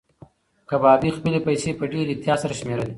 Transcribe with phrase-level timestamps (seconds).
[0.69, 2.89] کبابي خپلې پیسې په ډېر احتیاط سره شمېرلې.